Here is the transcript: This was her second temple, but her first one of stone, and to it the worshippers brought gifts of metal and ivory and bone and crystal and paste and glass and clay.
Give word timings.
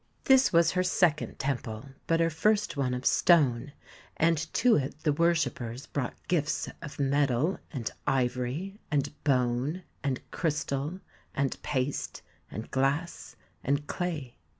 This 0.23 0.51
was 0.51 0.71
her 0.71 0.81
second 0.81 1.37
temple, 1.37 1.89
but 2.07 2.19
her 2.19 2.31
first 2.31 2.75
one 2.75 2.95
of 2.95 3.05
stone, 3.05 3.71
and 4.17 4.35
to 4.55 4.75
it 4.75 4.95
the 5.03 5.13
worshippers 5.13 5.85
brought 5.85 6.15
gifts 6.27 6.67
of 6.81 6.97
metal 6.99 7.59
and 7.71 7.91
ivory 8.07 8.79
and 8.89 9.13
bone 9.23 9.83
and 10.03 10.19
crystal 10.31 11.01
and 11.35 11.61
paste 11.61 12.23
and 12.49 12.71
glass 12.71 13.35
and 13.63 13.85
clay. 13.85 14.39